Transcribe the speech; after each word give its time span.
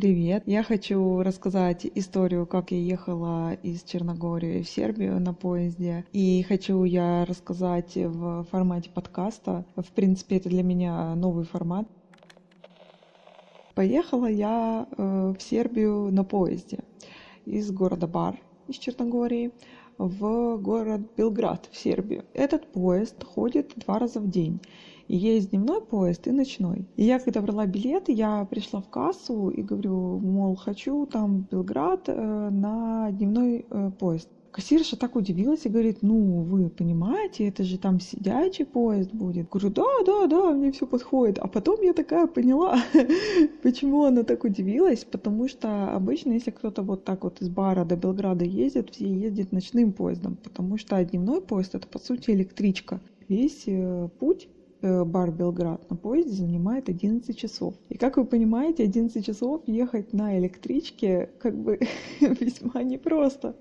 Привет! 0.00 0.44
Я 0.46 0.62
хочу 0.62 1.22
рассказать 1.22 1.84
историю, 1.94 2.46
как 2.46 2.70
я 2.70 2.78
ехала 2.78 3.52
из 3.52 3.82
Черногории 3.82 4.62
в 4.62 4.66
Сербию 4.66 5.20
на 5.20 5.34
поезде. 5.34 6.06
И 6.14 6.42
хочу 6.48 6.84
я 6.84 7.26
рассказать 7.26 7.96
в 7.96 8.44
формате 8.44 8.88
подкаста. 8.88 9.66
В 9.76 9.92
принципе, 9.92 10.38
это 10.38 10.48
для 10.48 10.62
меня 10.62 11.14
новый 11.16 11.44
формат. 11.44 11.86
Поехала 13.74 14.24
я 14.24 14.86
э, 14.90 15.34
в 15.38 15.42
Сербию 15.42 16.10
на 16.10 16.24
поезде 16.24 16.78
из 17.44 17.70
города 17.70 18.06
Бар 18.06 18.40
из 18.68 18.76
Черногории 18.76 19.52
в 19.98 20.56
город 20.56 21.02
Белград 21.14 21.68
в 21.70 21.76
Сербию. 21.76 22.24
Этот 22.32 22.72
поезд 22.72 23.22
ходит 23.22 23.74
два 23.76 23.98
раза 23.98 24.18
в 24.18 24.30
день. 24.30 24.60
Есть 25.12 25.50
дневной 25.50 25.80
поезд 25.80 26.28
и 26.28 26.30
ночной. 26.30 26.86
И 26.94 27.02
я, 27.02 27.18
когда 27.18 27.40
брала 27.40 27.66
билеты, 27.66 28.12
я 28.12 28.44
пришла 28.44 28.80
в 28.80 28.88
кассу 28.88 29.48
и 29.48 29.60
говорю, 29.60 30.20
мол, 30.20 30.54
хочу 30.54 31.04
там 31.06 31.48
Белград 31.50 32.04
э, 32.06 32.48
на 32.50 33.10
дневной 33.10 33.66
э, 33.68 33.90
поезд. 33.98 34.28
Кассирша 34.52 34.96
так 34.96 35.16
удивилась 35.16 35.66
и 35.66 35.68
говорит, 35.68 35.98
ну, 36.02 36.42
вы 36.42 36.68
понимаете, 36.68 37.48
это 37.48 37.64
же 37.64 37.76
там 37.76 37.98
сидячий 37.98 38.64
поезд 38.64 39.12
будет. 39.12 39.48
Говорю, 39.48 39.70
да, 39.70 39.84
да, 40.06 40.26
да, 40.28 40.52
мне 40.52 40.70
все 40.70 40.86
подходит. 40.86 41.40
А 41.40 41.48
потом 41.48 41.82
я 41.82 41.92
такая 41.92 42.28
поняла, 42.28 42.78
почему 43.64 44.04
она 44.04 44.22
так 44.22 44.44
удивилась, 44.44 45.04
потому 45.04 45.48
что 45.48 45.92
обычно, 45.92 46.34
если 46.34 46.52
кто-то 46.52 46.82
вот 46.82 47.04
так 47.04 47.24
вот 47.24 47.42
из 47.42 47.48
Бара 47.48 47.84
до 47.84 47.96
Белграда 47.96 48.44
ездит, 48.44 48.90
все 48.90 49.12
ездят 49.12 49.50
ночным 49.50 49.92
поездом, 49.92 50.36
потому 50.36 50.78
что 50.78 51.04
дневной 51.04 51.40
поезд 51.40 51.74
это, 51.74 51.88
по 51.88 51.98
сути, 51.98 52.30
электричка. 52.30 53.00
Весь 53.28 53.64
э, 53.66 54.08
путь 54.20 54.48
бар 54.82 55.30
Белград 55.30 55.88
на 55.90 55.96
поезде 55.96 56.32
занимает 56.32 56.88
11 56.88 57.36
часов. 57.36 57.74
И 57.88 57.96
как 57.96 58.16
вы 58.16 58.24
понимаете, 58.24 58.84
11 58.84 59.24
часов 59.24 59.62
ехать 59.66 60.12
на 60.12 60.38
электричке 60.38 61.30
как 61.38 61.56
бы 61.56 61.80
весьма 62.20 62.82
непросто. 62.82 63.56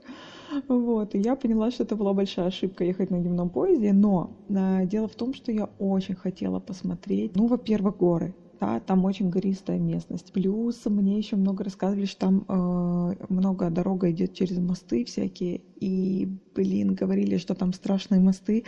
Вот, 0.68 1.16
и 1.16 1.20
я 1.20 1.36
поняла, 1.36 1.72
что 1.72 1.84
это 1.84 1.96
была 1.96 2.14
большая 2.14 2.48
ошибка 2.48 2.84
ехать 2.84 3.12
на 3.12 3.20
дневном 3.20 3.50
поезде, 3.50 3.94
но 3.94 4.32
э, 4.50 4.86
дело 4.88 5.08
в 5.08 5.16
том, 5.16 5.34
что 5.34 5.52
я 5.52 5.70
очень 5.78 6.16
хотела 6.16 6.60
посмотреть, 6.60 7.36
ну, 7.36 7.46
во-первых, 7.48 7.98
горы, 7.98 8.34
да, 8.60 8.80
там 8.80 9.06
очень 9.06 9.30
гористая 9.30 9.80
местность. 9.80 10.34
Плюс 10.34 10.86
мне 10.86 11.18
еще 11.18 11.38
много 11.38 11.64
рассказывали, 11.64 12.06
что 12.06 12.20
там 12.20 12.46
э, 12.48 13.26
много 13.30 13.70
дорога 13.70 14.12
идет 14.12 14.34
через 14.34 14.58
мосты 14.58 15.06
всякие, 15.06 15.62
и, 15.80 16.28
блин, 16.56 16.94
говорили, 16.94 17.38
что 17.38 17.56
там 17.56 17.72
страшные 17.74 18.20
мосты, 18.20 18.66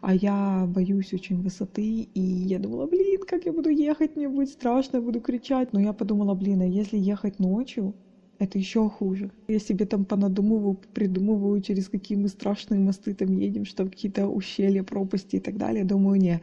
а 0.00 0.14
я 0.14 0.66
боюсь 0.66 1.12
очень 1.12 1.42
высоты, 1.42 2.08
и 2.14 2.20
я 2.20 2.58
думала, 2.58 2.86
блин, 2.86 3.20
как 3.26 3.44
я 3.44 3.52
буду 3.52 3.68
ехать, 3.68 4.16
мне 4.16 4.28
будет 4.28 4.48
страшно, 4.48 4.96
я 4.96 5.02
буду 5.02 5.20
кричать. 5.20 5.72
Но 5.72 5.80
я 5.80 5.92
подумала, 5.92 6.34
блин, 6.34 6.62
а 6.62 6.66
если 6.66 6.96
ехать 6.96 7.38
ночью, 7.38 7.94
это 8.38 8.58
еще 8.58 8.88
хуже. 8.88 9.30
Я 9.48 9.58
себе 9.58 9.86
там 9.86 10.04
понадумываю, 10.04 10.78
придумываю, 10.92 11.60
через 11.60 11.88
какие 11.88 12.18
мы 12.18 12.28
страшные 12.28 12.80
мосты 12.80 13.14
там 13.14 13.36
едем, 13.36 13.64
что 13.64 13.84
какие-то 13.84 14.26
ущелья, 14.26 14.82
пропасти 14.82 15.36
и 15.36 15.40
так 15.40 15.56
далее. 15.56 15.84
Думаю, 15.84 16.20
не, 16.20 16.40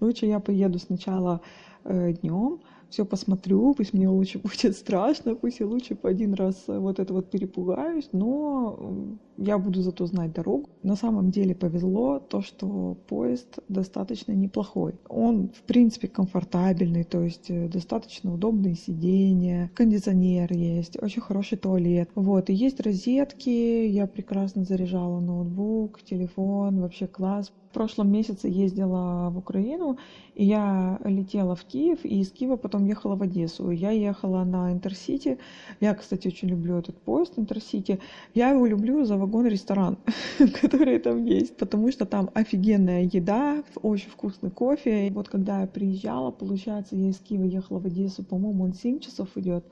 лучше 0.00 0.26
я 0.26 0.40
поеду 0.40 0.78
сначала 0.78 1.40
э, 1.88 2.12
днем, 2.12 2.60
все 2.88 3.04
посмотрю, 3.04 3.74
пусть 3.74 3.92
мне 3.92 4.08
лучше 4.08 4.38
будет 4.42 4.76
страшно, 4.76 5.34
пусть 5.34 5.60
я 5.60 5.66
лучше 5.66 5.94
по 5.94 6.08
один 6.08 6.34
раз 6.34 6.64
э, 6.68 6.78
вот 6.78 6.98
это 6.98 7.12
вот 7.12 7.30
перепугаюсь, 7.30 8.08
но 8.12 9.18
я 9.36 9.58
буду 9.58 9.82
зато 9.82 10.06
знать 10.06 10.32
дорогу. 10.32 10.68
На 10.82 10.96
самом 10.96 11.30
деле 11.30 11.54
повезло 11.54 12.18
то, 12.18 12.40
что 12.40 12.96
поезд 13.08 13.58
достаточно 13.68 14.32
неплохой. 14.32 14.94
Он, 15.08 15.50
в 15.50 15.62
принципе, 15.62 16.08
комфортабельный, 16.08 17.04
то 17.04 17.22
есть 17.22 17.50
э, 17.50 17.68
достаточно 17.68 18.32
удобные 18.32 18.74
сиденья, 18.74 19.70
кондиционер 19.74 20.52
есть, 20.52 21.00
очень 21.02 21.22
хороший 21.22 21.58
туалет. 21.58 22.10
Вот, 22.14 22.50
и 22.50 22.54
есть 22.54 22.80
розетки, 22.80 23.86
я 23.86 24.06
прекрасно 24.06 24.64
заряжала 24.64 25.20
ноутбук, 25.20 26.02
телефон, 26.02 26.80
вообще 26.80 27.06
класс. 27.06 27.52
В 27.70 27.74
прошлом 27.74 28.10
месяце 28.10 28.48
ездила 28.48 29.28
в 29.30 29.36
Украину, 29.36 29.98
и 30.34 30.44
я 30.44 30.98
летела 31.04 31.54
в 31.54 31.64
Киев, 31.64 31.98
и 32.02 32.20
из 32.20 32.30
Киева 32.30 32.56
потом 32.56 32.86
ехала 32.86 33.14
в 33.14 33.22
Одессу. 33.22 33.70
Я 33.70 33.90
ехала 33.90 34.42
на 34.44 34.72
Интерсити. 34.72 35.38
Я, 35.80 35.94
кстати, 35.94 36.28
очень 36.28 36.48
люблю 36.48 36.78
этот 36.78 36.96
поезд 36.96 37.34
Интерсити. 37.38 38.00
Я 38.34 38.50
его 38.50 38.64
люблю 38.64 39.04
за 39.04 39.18
вагон-ресторан, 39.18 39.98
который 40.62 40.98
там 40.98 41.26
есть, 41.26 41.56
потому 41.58 41.92
что 41.92 42.06
там 42.06 42.30
офигенная 42.32 43.02
еда, 43.02 43.62
очень 43.82 44.08
вкусный 44.10 44.50
кофе. 44.50 45.08
И 45.08 45.10
вот 45.10 45.28
когда 45.28 45.60
я 45.60 45.66
приезжала, 45.66 46.30
получается, 46.30 46.96
я 46.96 47.10
из 47.10 47.18
Киева 47.18 47.44
ехала 47.44 47.80
в 47.80 47.86
Одессу, 47.86 48.24
по-моему, 48.24 48.64
он 48.64 48.72
7 48.72 49.00
часов 49.00 49.28
идет. 49.36 49.64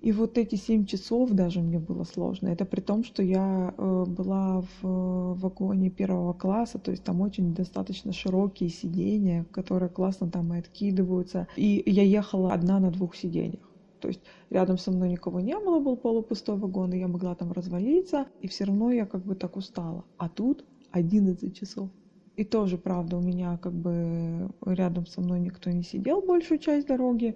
И 0.00 0.12
вот 0.12 0.38
эти 0.38 0.54
семь 0.54 0.86
часов 0.86 1.30
даже 1.30 1.60
мне 1.60 1.78
было 1.78 2.04
сложно. 2.04 2.48
Это 2.48 2.64
при 2.64 2.80
том, 2.80 3.02
что 3.02 3.22
я 3.22 3.74
э, 3.76 4.04
была 4.06 4.60
в 4.60 4.84
э, 4.84 5.34
вагоне 5.34 5.90
первого 5.90 6.32
класса, 6.32 6.78
то 6.78 6.92
есть 6.92 7.02
там 7.02 7.20
очень 7.20 7.52
достаточно 7.52 8.12
широкие 8.12 8.70
сиденья, 8.70 9.44
которые 9.50 9.88
классно 9.88 10.30
там 10.30 10.54
и 10.54 10.58
откидываются. 10.58 11.48
И 11.56 11.82
я 11.86 12.04
ехала 12.04 12.52
одна 12.52 12.78
на 12.78 12.92
двух 12.92 13.16
сиденьях. 13.16 13.68
То 14.00 14.08
есть 14.08 14.20
рядом 14.50 14.78
со 14.78 14.92
мной 14.92 15.10
никого 15.10 15.40
не 15.40 15.58
было, 15.58 15.80
был 15.80 15.96
полупустой 15.96 16.56
вагон, 16.56 16.92
и 16.92 16.98
я 16.98 17.08
могла 17.08 17.34
там 17.34 17.50
развалиться, 17.50 18.26
и 18.40 18.46
все 18.46 18.64
равно 18.64 18.92
я 18.92 19.04
как 19.04 19.24
бы 19.24 19.34
так 19.34 19.56
устала. 19.56 20.04
А 20.16 20.28
тут 20.28 20.64
11 20.92 21.56
часов. 21.56 21.90
И 22.36 22.44
тоже, 22.44 22.78
правда, 22.78 23.16
у 23.16 23.20
меня 23.20 23.58
как 23.58 23.72
бы 23.72 24.48
рядом 24.64 25.06
со 25.06 25.20
мной 25.20 25.40
никто 25.40 25.70
не 25.70 25.82
сидел 25.82 26.22
большую 26.22 26.60
часть 26.60 26.86
дороги. 26.86 27.34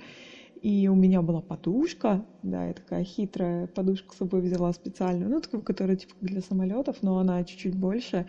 И 0.62 0.88
у 0.88 0.94
меня 0.94 1.22
была 1.22 1.42
подушка, 1.42 2.24
да, 2.42 2.68
я 2.68 2.74
такая 2.74 3.04
хитрая 3.04 3.66
подушку 3.66 4.14
с 4.14 4.18
собой 4.18 4.42
взяла 4.42 4.72
специальную, 4.72 5.28
ну, 5.30 5.40
такую, 5.40 5.62
которая 5.62 5.96
типа 5.96 6.14
для 6.20 6.40
самолетов, 6.40 7.02
но 7.02 7.18
она 7.18 7.44
чуть-чуть 7.44 7.74
больше 7.74 8.26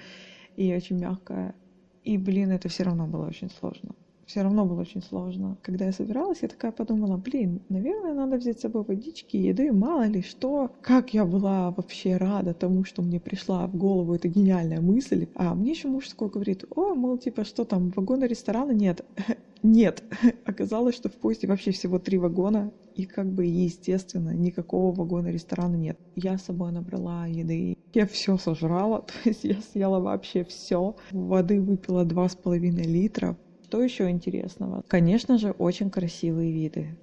и 0.55 0.73
очень 0.75 0.97
мягкая. 0.99 1.55
И, 2.03 2.17
блин, 2.17 2.51
это 2.51 2.69
все 2.69 2.83
равно 2.83 3.07
было 3.07 3.27
очень 3.27 3.51
сложно 3.51 3.93
все 4.25 4.41
равно 4.41 4.65
было 4.65 4.81
очень 4.81 5.01
сложно. 5.01 5.57
Когда 5.61 5.85
я 5.85 5.91
собиралась, 5.91 6.39
я 6.41 6.47
такая 6.47 6.71
подумала, 6.71 7.17
блин, 7.17 7.61
наверное, 7.69 8.13
надо 8.13 8.37
взять 8.37 8.59
с 8.59 8.61
собой 8.61 8.83
водички, 8.83 9.37
еды, 9.37 9.71
мало 9.71 10.05
ли 10.07 10.21
что. 10.21 10.71
Как 10.81 11.13
я 11.13 11.25
была 11.25 11.71
вообще 11.71 12.17
рада 12.17 12.53
тому, 12.53 12.83
что 12.83 13.01
мне 13.01 13.19
пришла 13.19 13.67
в 13.67 13.75
голову 13.75 14.13
эта 14.13 14.27
гениальная 14.27 14.81
мысль. 14.81 15.27
А 15.35 15.53
мне 15.55 15.71
еще 15.71 15.87
муж 15.87 16.07
такой 16.09 16.29
говорит, 16.29 16.65
о, 16.75 16.95
мол, 16.95 17.17
типа, 17.17 17.43
что 17.43 17.65
там, 17.65 17.91
вагона 17.95 18.25
ресторана 18.25 18.71
нет. 18.71 19.05
Нет, 19.63 20.03
оказалось, 20.45 20.93
что 20.95 21.07
в 21.07 21.13
поезде 21.13 21.47
вообще 21.47 21.71
всего 21.71 21.97
три 21.97 22.17
вагона, 22.17 22.73
и 22.95 23.05
как 23.05 23.31
бы, 23.31 23.45
естественно, 23.45 24.31
никакого 24.31 24.93
вагона 24.93 25.29
ресторана 25.29 25.77
нет. 25.77 25.97
Я 26.15 26.37
с 26.37 26.43
собой 26.43 26.73
набрала 26.73 27.27
еды, 27.27 27.77
я 27.93 28.05
все 28.05 28.37
сожрала, 28.37 29.01
то 29.07 29.13
есть 29.29 29.45
я 29.45 29.55
съела 29.61 29.99
вообще 29.99 30.43
все. 30.43 30.97
Воды 31.11 31.61
выпила 31.61 32.03
два 32.03 32.27
с 32.27 32.35
половиной 32.35 32.83
литра, 32.83 33.37
что 33.73 33.81
еще 33.81 34.07
интересного? 34.11 34.83
Конечно 34.87 35.39
же, 35.39 35.49
очень 35.49 35.89
красивые 35.89 36.51
виды 36.51 36.95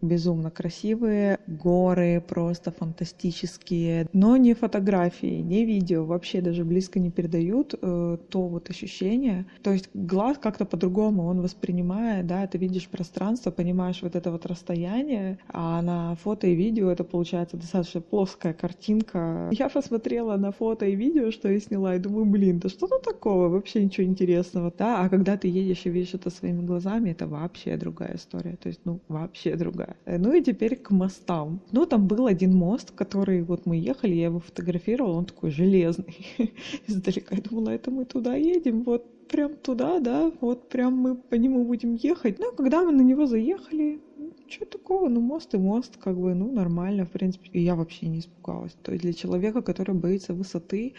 безумно 0.00 0.50
красивые, 0.50 1.38
горы 1.46 2.22
просто 2.26 2.70
фантастические, 2.70 4.06
но 4.12 4.36
не 4.36 4.54
фотографии, 4.54 5.40
не 5.40 5.64
видео, 5.64 6.04
вообще 6.04 6.40
даже 6.40 6.64
близко 6.64 6.98
не 7.00 7.10
передают 7.10 7.74
э, 7.80 8.18
то 8.28 8.48
вот 8.48 8.70
ощущение. 8.70 9.46
То 9.62 9.72
есть 9.72 9.90
глаз 9.94 10.38
как-то 10.38 10.64
по-другому 10.64 11.24
он 11.26 11.40
воспринимает, 11.40 12.26
да, 12.26 12.46
ты 12.46 12.58
видишь 12.58 12.88
пространство, 12.88 13.50
понимаешь 13.50 14.02
вот 14.02 14.16
это 14.16 14.30
вот 14.30 14.46
расстояние, 14.46 15.38
а 15.48 15.82
на 15.82 16.14
фото 16.16 16.46
и 16.46 16.54
видео 16.54 16.90
это 16.90 17.04
получается 17.04 17.56
достаточно 17.56 18.00
плоская 18.00 18.52
картинка. 18.52 19.48
Я 19.52 19.68
посмотрела 19.68 20.36
на 20.36 20.52
фото 20.52 20.86
и 20.86 20.94
видео, 20.94 21.30
что 21.30 21.48
я 21.48 21.60
сняла, 21.60 21.96
и 21.96 21.98
думаю, 21.98 22.26
блин, 22.26 22.58
да 22.58 22.68
что 22.68 22.86
тут 22.86 23.02
такого, 23.02 23.48
вообще 23.48 23.84
ничего 23.84 24.06
интересного, 24.06 24.72
да, 24.76 25.02
а 25.02 25.08
когда 25.08 25.36
ты 25.36 25.48
едешь 25.48 25.82
и 25.84 25.90
видишь 25.90 26.14
это 26.14 26.30
своими 26.30 26.64
глазами, 26.64 27.10
это 27.10 27.26
вообще 27.26 27.76
другая 27.76 28.16
история, 28.16 28.56
то 28.56 28.68
есть, 28.68 28.80
ну, 28.84 29.00
вообще 29.08 29.56
другая. 29.56 29.87
Э, 30.04 30.18
ну 30.18 30.32
и 30.32 30.42
теперь 30.42 30.76
к 30.76 30.90
мостам. 30.90 31.60
Ну, 31.72 31.86
там 31.86 32.06
был 32.06 32.26
один 32.26 32.54
мост, 32.54 32.90
который 32.90 33.42
вот 33.42 33.66
мы 33.66 33.76
ехали, 33.76 34.14
я 34.14 34.26
его 34.26 34.40
фотографировала, 34.40 35.18
он 35.18 35.24
такой 35.24 35.50
железный. 35.50 36.26
Издалека 36.86 37.36
я 37.36 37.42
думала, 37.42 37.70
это 37.70 37.90
мы 37.90 38.04
туда 38.04 38.34
едем, 38.36 38.82
вот 38.82 39.04
прям 39.28 39.56
туда, 39.56 40.00
да, 40.00 40.32
вот 40.40 40.68
прям 40.68 40.94
мы 40.94 41.14
по 41.14 41.34
нему 41.34 41.64
будем 41.64 41.94
ехать. 41.94 42.38
Ну, 42.38 42.52
когда 42.52 42.84
мы 42.84 42.92
на 42.92 43.02
него 43.02 43.26
заехали, 43.26 44.00
что 44.48 44.64
такого, 44.64 45.08
ну 45.08 45.20
мост 45.20 45.54
и 45.54 45.58
мост, 45.58 45.96
как 45.98 46.16
бы, 46.16 46.34
ну 46.34 46.50
нормально, 46.50 47.04
в 47.04 47.10
принципе. 47.10 47.50
И 47.52 47.60
я 47.60 47.74
вообще 47.74 48.08
не 48.08 48.20
испугалась. 48.20 48.76
То 48.82 48.92
есть 48.92 49.02
для 49.02 49.12
человека, 49.12 49.62
который 49.62 49.94
боится 49.94 50.32
высоты, 50.32 50.94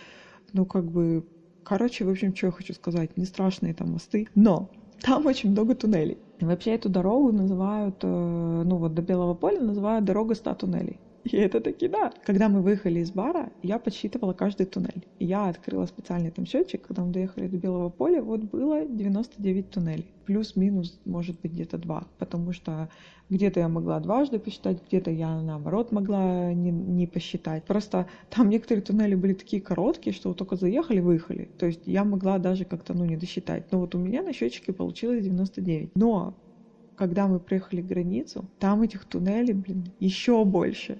ну 0.53 0.65
как 0.65 0.85
бы, 0.85 1.25
короче, 1.63 2.05
в 2.05 2.09
общем, 2.09 2.35
что 2.35 2.47
я 2.47 2.51
хочу 2.51 2.73
сказать, 2.73 3.17
не 3.17 3.25
страшные 3.25 3.73
там 3.73 3.93
мосты, 3.93 4.27
но 4.35 4.69
там 5.01 5.25
очень 5.25 5.51
много 5.51 5.75
туннелей. 5.75 6.17
Вообще 6.41 6.75
эту 6.75 6.89
дорогу 6.89 7.31
называют, 7.31 7.97
э, 8.03 8.07
ну 8.07 8.77
вот 8.77 8.93
до 8.93 9.01
Белого 9.01 9.33
поля 9.33 9.59
называют 9.59 10.05
дорога 10.05 10.35
ста 10.35 10.55
туннелей. 10.55 10.99
И 11.23 11.37
это 11.37 11.59
таки 11.59 11.87
да. 11.87 12.11
Когда 12.25 12.49
мы 12.49 12.61
выехали 12.61 12.99
из 12.99 13.11
бара, 13.11 13.51
я 13.61 13.79
подсчитывала 13.79 14.33
каждый 14.33 14.65
туннель. 14.65 15.05
Я 15.19 15.49
открыла 15.49 15.85
специальный 15.85 16.31
там 16.31 16.45
счетчик, 16.45 16.87
когда 16.87 17.03
мы 17.03 17.11
доехали 17.11 17.47
до 17.47 17.57
Белого 17.57 17.89
поля, 17.89 18.21
вот 18.21 18.41
было 18.41 18.85
99 18.85 19.69
туннелей. 19.69 20.13
Плюс-минус, 20.25 20.99
может 21.05 21.39
быть, 21.41 21.51
где-то 21.53 21.77
два. 21.77 22.07
Потому 22.17 22.53
что 22.53 22.89
где-то 23.29 23.59
я 23.59 23.67
могла 23.67 23.99
дважды 23.99 24.39
посчитать, 24.39 24.79
где-то 24.87 25.11
я, 25.11 25.41
наоборот, 25.41 25.91
могла 25.91 26.53
не, 26.53 26.71
не 26.71 27.07
посчитать. 27.07 27.63
Просто 27.63 28.07
там 28.29 28.49
некоторые 28.49 28.83
туннели 28.83 29.15
были 29.15 29.33
такие 29.33 29.61
короткие, 29.61 30.13
что 30.13 30.29
вот 30.29 30.37
только 30.37 30.55
заехали, 30.55 30.99
выехали. 30.99 31.49
То 31.57 31.65
есть 31.65 31.81
я 31.85 32.03
могла 32.03 32.37
даже 32.37 32.65
как-то, 32.65 32.93
ну, 32.93 33.05
не 33.05 33.17
досчитать. 33.17 33.71
Но 33.71 33.79
вот 33.79 33.93
у 33.95 33.97
меня 33.97 34.23
на 34.23 34.33
счетчике 34.33 34.73
получилось 34.73 35.23
99. 35.23 35.91
Но 35.95 36.35
когда 36.95 37.27
мы 37.27 37.39
приехали 37.39 37.81
к 37.81 37.87
границу, 37.87 38.45
там 38.59 38.81
этих 38.81 39.05
туннелей, 39.05 39.53
блин, 39.53 39.85
еще 39.99 40.43
больше. 40.43 40.99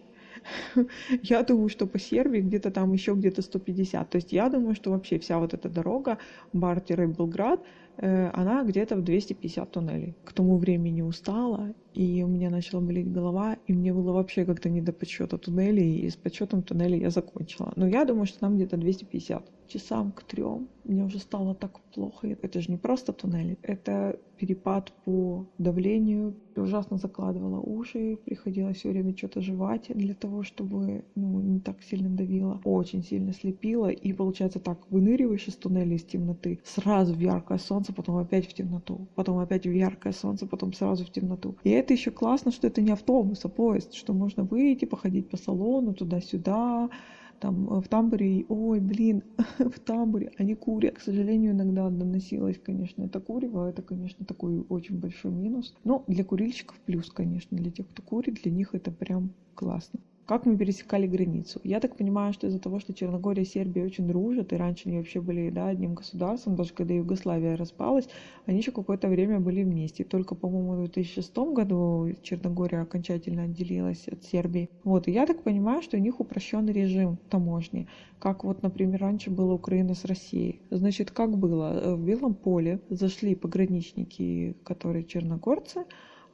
Я 1.24 1.44
думаю, 1.44 1.70
что 1.70 1.88
по 1.88 2.00
Сербии 2.00 2.42
где-то 2.42 2.72
там 2.72 2.94
еще 2.94 3.14
где-то 3.14 3.42
150. 3.42 4.10
То 4.10 4.18
есть 4.18 4.32
я 4.32 4.50
думаю, 4.50 4.76
что 4.76 4.92
вообще 4.92 5.20
вся 5.20 5.40
вот 5.40 5.54
эта 5.54 5.70
дорога 5.70 6.18
Бар-Белград, 6.54 7.62
э, 7.62 7.64
она 8.02 8.64
где-то 8.64 8.96
в 8.96 9.04
250 9.04 9.72
туннелей. 9.72 10.16
К 10.24 10.34
тому 10.34 10.58
времени 10.58 11.02
устала, 11.02 11.74
и 11.94 12.24
у 12.24 12.28
меня 12.28 12.50
начала 12.50 12.82
болеть 12.82 13.12
голова, 13.12 13.58
и 13.68 13.74
мне 13.74 13.94
было 13.94 14.14
вообще 14.14 14.46
как-то 14.46 14.70
не 14.70 14.82
до 14.82 14.94
подсчета 14.94 15.38
туннелей, 15.38 16.00
и 16.00 16.10
с 16.10 16.16
подсчетом 16.16 16.64
туннелей 16.64 17.00
я 17.00 17.10
закончила. 17.10 17.74
Но 17.76 17.88
я 17.88 18.06
думаю, 18.06 18.26
что 18.26 18.40
там 18.40 18.56
где-то 18.56 18.78
250. 18.78 19.44
Часам 19.68 20.12
к 20.12 20.24
трем 20.24 20.68
мне 20.84 21.04
уже 21.04 21.20
стало 21.20 21.54
так 21.54 21.80
плохо. 21.94 22.28
Это 22.42 22.62
же 22.62 22.72
не 22.72 22.78
просто 22.78 23.14
туннели, 23.14 23.58
это 23.62 24.20
перепад 24.38 24.92
по 25.06 25.46
давлению. 25.58 26.36
Ужасно 26.56 26.98
закладывала 26.98 27.60
уши, 27.60 28.18
приходилось 28.26 28.78
все 28.78 28.90
время 28.90 29.16
что-то 29.16 29.42
жевать 29.42 29.86
для 29.90 30.14
того, 30.14 30.44
чтобы 30.44 31.06
ну, 31.16 31.40
не 31.40 31.60
так 31.60 31.82
сильно 31.84 32.10
давило. 32.10 32.60
Очень 32.66 33.04
сильно 33.04 33.34
слепило, 33.34 33.90
и 33.90 34.12
получается 34.12 34.60
так, 34.60 34.80
выныриваешь 34.90 35.48
из 35.48 35.56
туннеля 35.56 35.96
из 35.96 36.04
темноты, 36.04 36.60
сразу 36.64 37.14
в 37.14 37.20
яркое 37.20 37.60
солнце, 37.60 37.89
потом 37.94 38.18
опять 38.18 38.48
в 38.48 38.54
темноту, 38.54 39.08
потом 39.16 39.38
опять 39.40 39.66
в 39.66 39.72
яркое 39.72 40.14
солнце, 40.14 40.46
потом 40.48 40.74
сразу 40.74 41.06
в 41.06 41.12
темноту. 41.12 41.56
И 41.64 41.70
это 41.70 41.94
еще 41.94 42.12
классно, 42.12 42.52
что 42.52 42.68
это 42.68 42.82
не 42.82 42.92
автобус, 42.92 43.44
а 43.46 43.50
поезд, 43.50 43.94
что 43.94 44.14
можно 44.14 44.44
выйти, 44.44 44.86
походить 44.86 45.30
по 45.30 45.38
салону 45.38 45.94
туда-сюда, 45.94 46.90
там 47.40 47.70
э, 47.70 47.82
в 47.82 47.88
тамбуре, 47.88 48.46
ой, 48.50 48.80
блин, 48.80 49.24
в 49.60 49.80
тамбуре 49.80 50.32
они 50.38 50.56
курят. 50.56 50.96
К 50.96 51.02
сожалению, 51.02 51.54
иногда 51.54 51.90
доносилось, 51.90 52.60
конечно, 52.60 53.04
это 53.04 53.20
курево, 53.20 53.70
это, 53.70 53.82
конечно, 53.82 54.26
такой 54.26 54.66
очень 54.70 55.00
большой 55.00 55.32
минус. 55.32 55.74
Но 55.84 56.04
для 56.08 56.24
курильщиков 56.24 56.78
плюс, 56.86 57.10
конечно, 57.10 57.58
для 57.58 57.72
тех, 57.72 57.88
кто 57.88 58.02
курит, 58.02 58.42
для 58.44 58.52
них 58.52 58.76
это 58.76 58.92
прям 58.92 59.32
классно 59.56 60.00
как 60.30 60.46
мы 60.46 60.56
пересекали 60.56 61.08
границу. 61.08 61.60
Я 61.64 61.80
так 61.80 61.98
понимаю, 61.98 62.34
что 62.34 62.46
из-за 62.46 62.60
того, 62.60 62.80
что 62.80 62.94
Черногория 62.94 63.42
и 63.42 63.48
Сербия 63.48 63.84
очень 63.84 64.08
дружат, 64.08 64.54
и 64.54 64.58
раньше 64.58 64.88
они 64.88 64.98
вообще 64.98 65.22
были 65.22 65.50
да, 65.50 65.70
одним 65.70 65.96
государством, 65.96 66.56
даже 66.56 66.72
когда 66.72 66.94
Югославия 66.94 67.58
распалась, 67.58 68.08
они 68.46 68.60
еще 68.60 68.72
какое-то 68.72 69.08
время 69.08 69.40
были 69.40 69.64
вместе. 69.64 70.04
Только, 70.04 70.36
по-моему, 70.36 70.74
в 70.74 70.92
2006 70.92 71.36
году 71.36 72.12
Черногория 72.22 72.82
окончательно 72.82 73.46
отделилась 73.46 74.08
от 74.08 74.24
Сербии. 74.24 74.70
Вот, 74.84 75.08
и 75.08 75.12
я 75.12 75.26
так 75.26 75.42
понимаю, 75.42 75.82
что 75.82 75.98
у 75.98 76.00
них 76.00 76.20
упрощенный 76.20 76.74
режим 76.74 77.18
таможни, 77.32 77.88
как 78.20 78.44
вот, 78.44 78.62
например, 78.62 79.02
раньше 79.02 79.32
было 79.32 79.54
Украина 79.54 79.96
с 79.96 80.06
Россией. 80.06 80.62
Значит, 80.70 81.10
как 81.10 81.40
было? 81.40 81.96
В 81.96 82.06
Белом 82.06 82.36
поле 82.36 82.82
зашли 82.92 83.34
пограничники, 83.34 84.56
которые 84.64 85.06
черногорцы, 85.06 85.86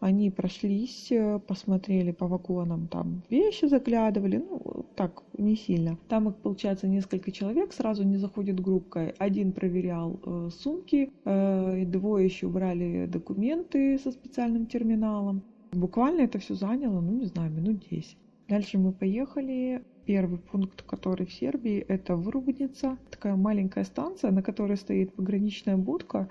они 0.06 0.30
прошлись, 0.30 1.12
э, 1.12 1.40
посмотрели 1.40 2.12
по 2.12 2.28
вагонам, 2.28 2.88
там 2.88 3.24
вещи 3.32 3.66
заглядывали, 3.66 4.38
ну, 4.38 4.86
так, 4.96 5.24
не 5.38 5.56
сильно. 5.56 5.98
Там 6.08 6.30
их, 6.30 6.36
получается, 6.36 6.88
несколько 6.88 7.32
человек, 7.32 7.74
сразу 7.74 8.04
не 8.04 8.18
заходит 8.18 8.60
группкой. 8.60 9.16
Один 9.18 9.52
проверял 9.52 10.20
э, 10.24 10.50
сумки, 10.52 11.10
э, 11.26 11.86
двое 11.86 12.26
еще 12.26 12.48
брали 12.48 13.08
документы 13.08 13.98
со 13.98 14.12
специальным 14.12 14.68
терминалом. 14.68 15.42
Буквально 15.72 16.22
это 16.22 16.38
все 16.38 16.54
заняло, 16.54 17.02
ну, 17.02 17.12
не 17.14 17.26
знаю, 17.26 17.52
минут 17.52 17.84
10. 17.90 18.18
Дальше 18.48 18.78
мы 18.78 18.92
поехали. 18.92 19.82
Первый 20.06 20.38
пункт, 20.38 20.84
который 20.84 21.26
в 21.26 21.34
Сербии, 21.34 21.80
это 21.80 22.16
Вырубница. 22.16 22.98
Такая 23.10 23.36
маленькая 23.36 23.84
станция, 23.84 24.32
на 24.32 24.44
которой 24.44 24.78
стоит 24.78 25.14
пограничная 25.14 25.78
будка 25.78 26.30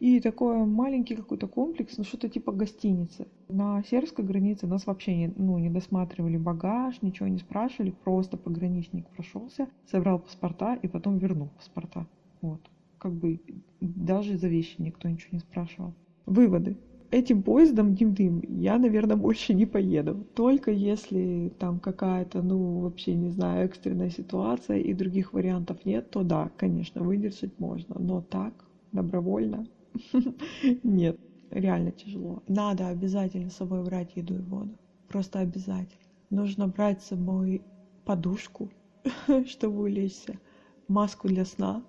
и 0.00 0.20
такой 0.20 0.66
маленький 0.66 1.14
какой-то 1.14 1.46
комплекс, 1.46 1.96
ну 1.96 2.04
что-то 2.04 2.28
типа 2.28 2.52
гостиницы. 2.52 3.26
На 3.48 3.82
сербской 3.84 4.24
границе 4.24 4.66
нас 4.66 4.86
вообще 4.86 5.16
не, 5.16 5.32
ну, 5.36 5.56
не 5.58 5.70
досматривали 5.70 6.36
багаж, 6.36 7.00
ничего 7.00 7.28
не 7.28 7.38
спрашивали, 7.38 7.94
просто 8.04 8.36
пограничник 8.36 9.06
прошелся, 9.08 9.68
собрал 9.90 10.18
паспорта 10.18 10.74
и 10.74 10.88
потом 10.88 11.18
вернул 11.18 11.48
паспорта. 11.56 12.06
Вот. 12.42 12.60
Как 12.98 13.12
бы 13.12 13.40
даже 13.80 14.36
за 14.36 14.48
вещи 14.48 14.74
никто 14.78 15.08
ничего 15.08 15.30
не 15.32 15.40
спрашивал. 15.40 15.94
Выводы. 16.26 16.76
Этим 17.14 17.42
поездом 17.44 17.94
дым-дым 17.94 18.42
я, 18.48 18.76
наверное, 18.76 19.16
больше 19.16 19.54
не 19.54 19.66
поеду. 19.66 20.26
Только 20.34 20.72
если 20.72 21.52
там 21.60 21.78
какая-то, 21.78 22.42
ну, 22.42 22.80
вообще, 22.80 23.14
не 23.14 23.30
знаю, 23.30 23.66
экстренная 23.66 24.10
ситуация 24.10 24.78
и 24.78 24.92
других 24.94 25.32
вариантов 25.32 25.84
нет, 25.84 26.10
то 26.10 26.24
да, 26.24 26.50
конечно, 26.56 27.04
выдержать 27.04 27.56
можно. 27.58 27.94
Но 28.00 28.20
так, 28.20 28.52
добровольно, 28.92 29.64
Нет, 30.82 31.16
реально 31.50 31.92
тяжело. 31.92 32.42
Надо 32.48 32.88
обязательно 32.88 33.50
с 33.50 33.56
собой 33.56 33.84
брать 33.84 34.16
еду 34.16 34.34
и 34.34 34.42
воду. 34.42 34.76
Просто 35.06 35.38
обязательно. 35.38 36.02
Нужно 36.30 36.66
брать 36.66 37.00
с 37.02 37.06
собой 37.08 37.62
подушку, 38.04 38.70
чтобы 39.46 39.82
улечься, 39.82 40.40
маску 40.88 41.28
для 41.28 41.44
сна, 41.44 41.84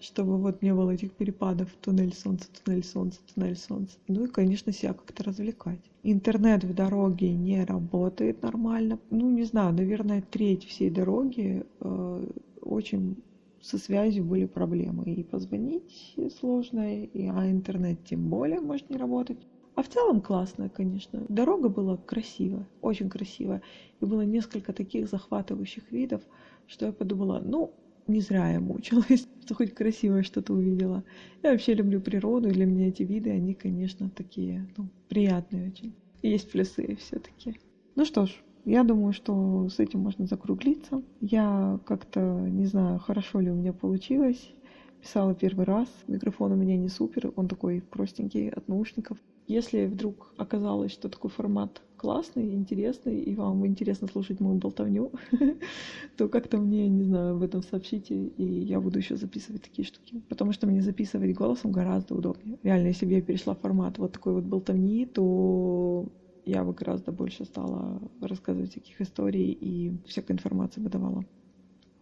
чтобы 0.00 0.38
вот 0.38 0.62
не 0.62 0.74
было 0.74 0.90
этих 0.90 1.12
перепадов 1.12 1.68
туннель 1.80 2.14
солнца, 2.14 2.48
туннель 2.64 2.84
солнца, 2.84 3.20
туннель 3.34 3.56
солнца. 3.56 3.96
Ну 4.06 4.24
и, 4.24 4.28
конечно, 4.28 4.72
себя 4.72 4.92
как-то 4.92 5.24
развлекать. 5.24 5.80
Интернет 6.02 6.64
в 6.64 6.74
дороге 6.74 7.32
не 7.32 7.64
работает 7.64 8.42
нормально. 8.42 8.98
Ну, 9.10 9.30
не 9.30 9.44
знаю, 9.44 9.74
наверное, 9.74 10.22
треть 10.22 10.64
всей 10.64 10.90
дороги 10.90 11.64
э, 11.80 12.26
очень 12.62 13.16
со 13.60 13.78
связью 13.78 14.24
были 14.24 14.46
проблемы. 14.46 15.04
И 15.04 15.22
позвонить 15.22 16.14
сложно, 16.38 17.02
и, 17.02 17.26
а 17.26 17.50
интернет 17.50 18.04
тем 18.04 18.28
более 18.28 18.60
может 18.60 18.88
не 18.90 18.96
работать. 18.96 19.38
А 19.74 19.82
в 19.82 19.88
целом 19.88 20.20
классная, 20.20 20.68
конечно. 20.68 21.24
Дорога 21.28 21.68
была 21.68 21.96
красивая, 21.98 22.66
очень 22.80 23.08
красивая. 23.08 23.62
И 24.00 24.04
было 24.04 24.22
несколько 24.22 24.72
таких 24.72 25.08
захватывающих 25.08 25.92
видов, 25.92 26.22
что 26.66 26.86
я 26.86 26.92
подумала, 26.92 27.40
ну, 27.44 27.72
не 28.08 28.20
зря 28.20 28.50
я 28.50 28.60
мучилась, 28.60 29.28
что 29.44 29.54
хоть 29.54 29.74
красивое 29.74 30.22
что-то 30.22 30.54
увидела. 30.54 31.04
Я 31.42 31.52
вообще 31.52 31.74
люблю 31.74 32.00
природу, 32.00 32.48
и 32.48 32.52
для 32.52 32.66
меня 32.66 32.88
эти 32.88 33.02
виды, 33.02 33.30
они, 33.30 33.54
конечно, 33.54 34.10
такие, 34.10 34.66
ну, 34.76 34.88
приятные 35.08 35.68
очень. 35.68 35.94
есть 36.22 36.50
плюсы 36.50 36.96
все-таки. 36.96 37.58
Ну 37.94 38.04
что 38.04 38.26
ж, 38.26 38.30
я 38.64 38.84
думаю, 38.84 39.12
что 39.12 39.68
с 39.68 39.78
этим 39.78 40.00
можно 40.00 40.26
закруглиться. 40.26 41.02
Я 41.20 41.80
как-то 41.86 42.20
не 42.20 42.66
знаю, 42.66 42.98
хорошо 42.98 43.40
ли 43.40 43.50
у 43.50 43.54
меня 43.54 43.72
получилось. 43.72 44.52
Писала 45.00 45.34
первый 45.34 45.64
раз. 45.64 45.88
Микрофон 46.06 46.52
у 46.52 46.56
меня 46.56 46.76
не 46.76 46.88
супер, 46.88 47.32
он 47.36 47.48
такой 47.48 47.80
простенький 47.80 48.48
от 48.48 48.68
наушников. 48.68 49.18
Если 49.48 49.86
вдруг 49.86 50.34
оказалось, 50.36 50.92
что 50.92 51.08
такой 51.08 51.30
формат 51.30 51.82
классный, 51.96 52.52
интересный, 52.54 53.18
и 53.22 53.34
вам 53.34 53.66
интересно 53.66 54.06
слушать 54.06 54.40
мою 54.40 54.56
болтовню, 54.56 55.10
то 56.16 56.28
как-то 56.28 56.58
мне, 56.58 56.86
не 56.88 57.04
знаю, 57.04 57.34
об 57.36 57.42
этом 57.42 57.62
сообщите, 57.62 58.14
и 58.26 58.44
я 58.44 58.78
буду 58.80 58.98
еще 58.98 59.16
записывать 59.16 59.62
такие 59.62 59.86
штуки. 59.86 60.22
Потому 60.28 60.52
что 60.52 60.66
мне 60.66 60.82
записывать 60.82 61.34
голосом 61.34 61.72
гораздо 61.72 62.14
удобнее. 62.14 62.58
Реально, 62.62 62.88
если 62.88 63.06
бы 63.06 63.12
я 63.12 63.22
перешла 63.22 63.54
в 63.54 63.60
формат 63.60 63.96
вот 63.98 64.12
такой 64.12 64.34
вот 64.34 64.44
болтовни, 64.44 65.06
то 65.06 66.08
я 66.44 66.62
бы 66.62 66.74
гораздо 66.74 67.10
больше 67.12 67.44
стала 67.46 68.02
рассказывать 68.20 68.74
таких 68.74 69.00
историй 69.00 69.50
и 69.52 69.92
всякой 70.06 70.32
информации 70.32 70.80
выдавала. 70.82 71.24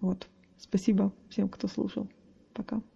Вот. 0.00 0.30
Спасибо 0.58 1.12
всем, 1.28 1.48
кто 1.50 1.68
слушал. 1.68 2.08
Пока. 2.54 2.86